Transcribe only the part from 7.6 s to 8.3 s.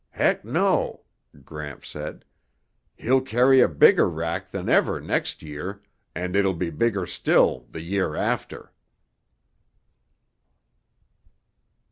the year